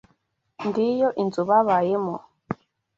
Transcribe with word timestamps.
Ngiyo 0.67 1.09
inzu 1.21 1.41
babayemo. 1.49 2.15